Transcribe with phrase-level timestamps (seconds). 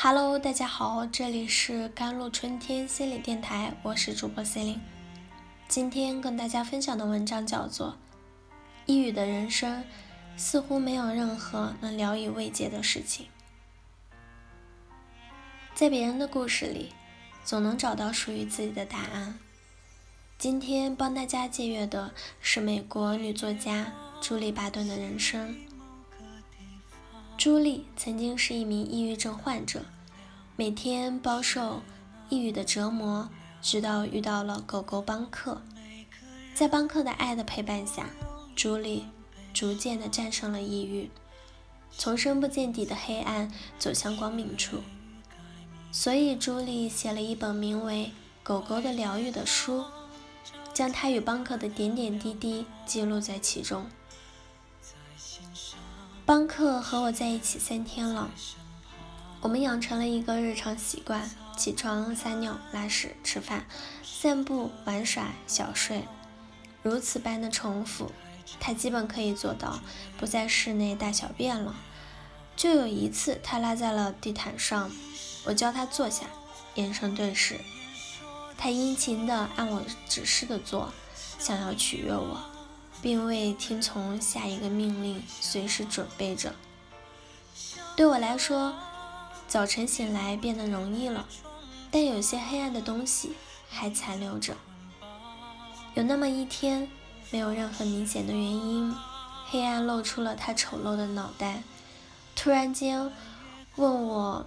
[0.00, 4.80] Hello，大家好，这里是甘露春天心理电台，我是主播 C 琳。
[5.66, 7.88] 今天跟大家分享的文章叫做
[8.86, 9.84] 《抑郁的人生
[10.36, 13.26] 似乎没有任何能聊以慰藉的事情》。
[15.74, 16.92] 在别人的故事里，
[17.44, 19.36] 总能找到属于自己的答案。
[20.38, 25.56] 今天帮大家借阅的是美国女作家朱莉·巴顿的人生。
[27.38, 29.84] 朱莉曾经是一名抑郁症患者，
[30.56, 31.82] 每天饱受
[32.28, 33.28] 抑郁的折磨，
[33.62, 35.62] 直到遇到了狗狗邦克。
[36.52, 38.10] 在邦克的爱的陪伴下，
[38.56, 39.04] 朱莉
[39.54, 41.08] 逐渐的战胜了抑郁，
[41.96, 44.78] 从深不见底的黑暗走向光明处。
[45.92, 48.06] 所以，朱莉写了一本名为
[48.42, 49.84] 《狗狗的疗愈》的书。
[50.74, 53.86] 将她与邦克的点点滴滴记录在其中。
[56.28, 58.30] 邦克和我在一起三天了，
[59.40, 63.64] 我们养成了一个日常习惯：起床、撒尿、拉屎、吃饭、
[64.02, 66.06] 散步、玩耍、小睡，
[66.82, 68.12] 如此般的重复，
[68.60, 69.80] 他基本可以做到
[70.18, 71.74] 不在室内大小便了。
[72.54, 74.90] 就有一次，他拉在了地毯上，
[75.46, 76.26] 我叫他坐下，
[76.74, 77.58] 眼神对视。
[78.58, 80.92] 他殷勤地按我指示的做，
[81.38, 82.38] 想要取悦我，
[83.00, 86.54] 并未听从下一个命令，随时准备着。
[87.96, 88.74] 对我来说，
[89.46, 91.26] 早晨醒来变得容易了，
[91.90, 93.32] 但有些黑暗的东西
[93.68, 94.56] 还残留着。
[95.94, 96.88] 有那么一天，
[97.30, 98.94] 没有任何明显的原因，
[99.46, 101.62] 黑暗露出了他丑陋的脑袋，
[102.36, 103.10] 突然间
[103.76, 104.46] 问我，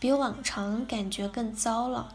[0.00, 2.14] 比往常感觉更糟了。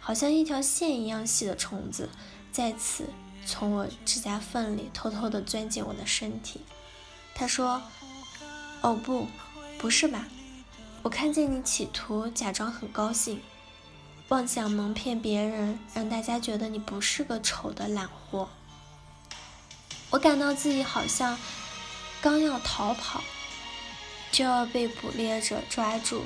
[0.00, 2.08] 好像一条线一样细的虫子，
[2.50, 3.04] 在此
[3.48, 6.60] 从我指甲缝里偷偷地钻进我的身体。
[7.34, 7.82] 他说
[8.82, 9.26] ：“哦不，
[9.78, 10.26] 不是吧？
[11.02, 13.40] 我看见你企图假装很高兴，
[14.28, 18.50] 妄想蒙骗别人，让大家觉得你不是个丑的懒货。”
[20.10, 21.38] 我感到自己好像
[22.20, 23.22] 刚要逃跑，
[24.30, 26.22] 就要被捕猎者抓住，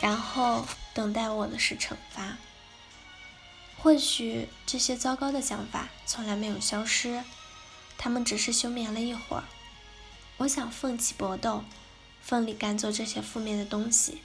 [0.00, 2.38] 然后等待我的是惩罚。
[3.80, 7.22] 或许这些糟糕的想法从来没有消失，
[7.96, 9.44] 他们只是休眠了一会儿。
[10.38, 11.64] 我想奋起搏斗，
[12.20, 14.20] 奋力赶走这些负面的东西。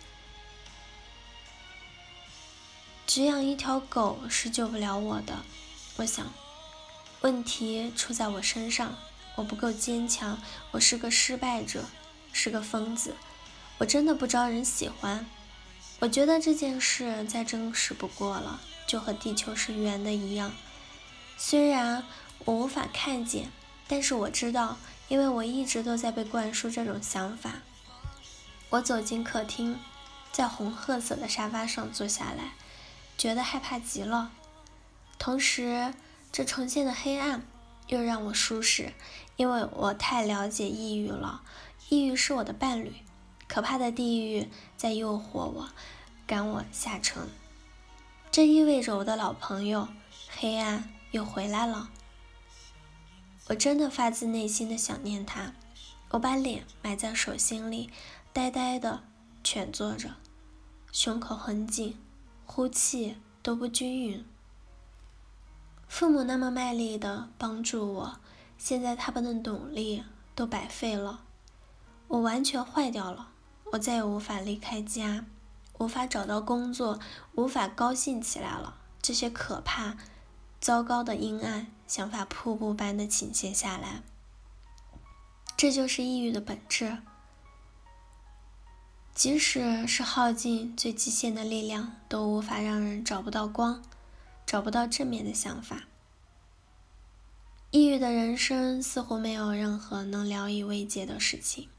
[3.06, 5.46] 只养一条狗是救不了我的，
[5.97, 6.34] 我想，
[7.22, 8.97] 问题出在我身上，
[9.36, 11.86] 我不够坚强，我是个失败者，
[12.31, 13.16] 是个疯子，
[13.78, 15.28] 我真的不招人喜欢。
[16.00, 18.59] 我觉得这件事再真实不过了。
[18.86, 20.54] 就和地球是圆的一样，
[21.38, 22.04] 虽然
[22.46, 23.50] 我无法看见，
[23.88, 24.78] 但是我知道，
[25.08, 27.62] 因为我一直都在被灌输这种想法。
[28.70, 29.80] 我走进客厅，
[30.32, 32.54] 在红褐色的沙发上坐下来，
[33.18, 34.32] 觉得害怕极了。
[35.18, 35.94] 同时，
[36.32, 37.46] 这重现的黑暗
[37.88, 38.94] 又让我舒适，
[39.36, 41.42] 因为我太了解抑郁了。
[41.90, 42.94] 抑郁是我的伴侣，
[43.48, 45.70] 可怕的地狱在诱惑我，
[46.26, 47.30] 赶我下沉。
[48.34, 49.90] 这意味着我的老朋友
[50.28, 51.92] 黑暗又回来了。
[53.50, 55.54] 我真的发自内心的想念他。
[56.10, 57.92] 我把脸埋在手心里，
[58.34, 59.04] 呆呆的
[59.44, 60.16] 蜷坐着，
[60.92, 61.96] 胸口很紧，
[62.48, 64.26] 呼气都不均匀。
[65.88, 68.20] 父母那么卖力的帮助我，
[68.58, 71.24] 现在他们的努力都白费了。
[72.08, 73.30] 我完全坏掉了，
[73.74, 75.24] 我再也无法离开家。
[75.80, 77.00] 无法找到工作，
[77.36, 78.78] 无法高兴起来了。
[79.02, 79.98] 这些可怕、
[80.62, 84.02] 糟糕的阴暗想法瀑布般的倾泻下来。
[85.58, 87.00] 这就是抑郁的本质。
[89.14, 93.84] 即使是耗尽最极限的力量，都无法让人找不到光，
[94.46, 95.84] 找不到正面的想法。
[97.72, 101.70] 抑郁的人生似乎没有任何能聊以慰藉的事情。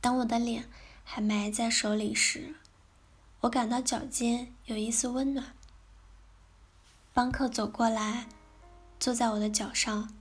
[0.00, 0.68] 当我的脸
[1.04, 2.56] 还埋在手里时。
[3.42, 5.54] 我感到脚尖有一丝温暖。
[7.12, 8.28] 邦克走过来，
[9.00, 10.14] 坐在我的脚上。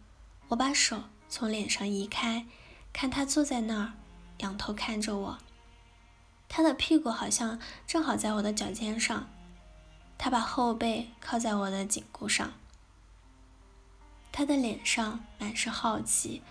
[0.47, 2.47] 我把手从脸上移开，
[2.91, 3.93] 看他坐在那儿，
[4.39, 5.37] 仰头看着我。
[6.49, 9.29] 他的屁股好像正好在我的脚尖上。
[10.17, 12.51] 他把后背靠在我的颈骨上。
[14.31, 16.41] 他的脸上满是好奇，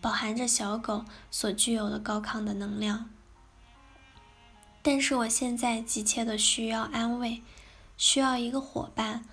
[0.00, 3.10] 饱含着小狗所具有的高亢的能量。
[4.88, 7.42] 但是我现在急切的需要安慰，
[7.96, 9.24] 需要一个伙伴，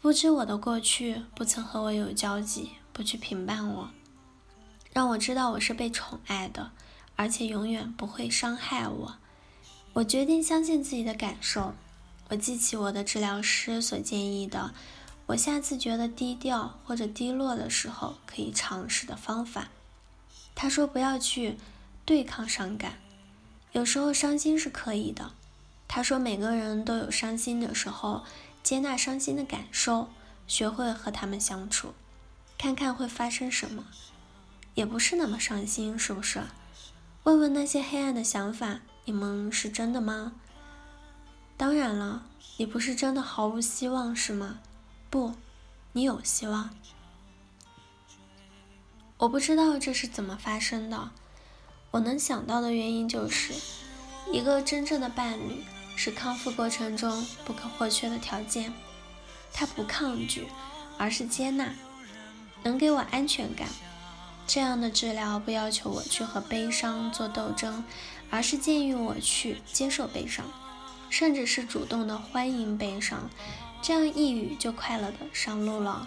[0.00, 3.90] 不知我的过去，不曾和我有交集，不去评判我，
[4.92, 6.70] 让我知道我是被宠爱的，
[7.16, 9.16] 而且永远不会伤害我。
[9.94, 11.74] 我决定相信自己的感受。
[12.28, 14.72] 我记起我的治疗师所建议的，
[15.26, 19.70] 我下次觉得低调或者低落的时候可以尝试的方法。
[20.54, 21.56] 他说不要去
[22.04, 23.00] 对抗伤感，
[23.72, 25.32] 有时候伤心是可以的。
[25.86, 28.24] 他说每个人都有伤心的时候，
[28.62, 30.08] 接纳伤心的感受，
[30.46, 31.94] 学会和他们相处，
[32.58, 33.84] 看看会发生什么，
[34.74, 36.42] 也不是那么伤心，是不是？
[37.24, 38.80] 问问那些黑暗的想法。
[39.04, 40.34] 你们是真的吗？
[41.56, 42.26] 当然了，
[42.58, 44.58] 你不是真的毫无希望是吗？
[45.08, 45.32] 不，
[45.92, 46.68] 你有希望。
[49.16, 51.10] 我不知道这是怎么发生的，
[51.90, 53.52] 我能想到的原因就是，
[54.32, 55.64] 一个真正的伴侣
[55.96, 58.72] 是康复过程中不可或缺的条件。
[59.52, 60.46] 他不抗拒，
[60.98, 61.74] 而是接纳，
[62.62, 63.68] 能给我安全感。
[64.46, 67.84] 这样的治疗不要求我去和悲伤做斗争。
[68.30, 70.44] 而是建议我去接受悲伤，
[71.08, 73.30] 甚至是主动的欢迎悲伤，
[73.80, 76.06] 这样抑郁就快乐的上路了。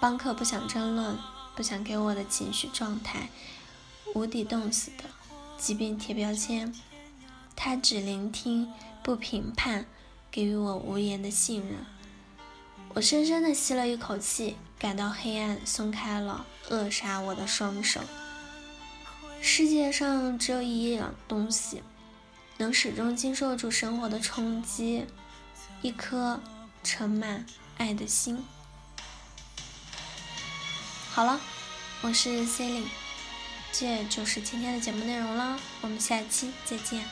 [0.00, 1.16] 邦克不想争论，
[1.54, 3.28] 不想给我的情绪状态
[4.18, 5.04] 无底洞似的
[5.56, 6.74] 疾病贴标签，
[7.54, 9.86] 他只聆听不评判，
[10.28, 11.86] 给予我无言的信任。
[12.94, 18.00] 我深深的吸了一口气，感到黑暗松开了扼杀我的双手。
[19.40, 21.84] 世界上只有一样东西
[22.56, 25.06] 能始终经受住生活的冲击，
[25.80, 26.40] 一颗
[26.82, 28.44] 盛满爱的心。
[31.12, 31.40] 好了，
[32.02, 32.88] 我是 c e l i n e
[33.72, 37.04] 这就是今天的节目内容了，我们下期再见。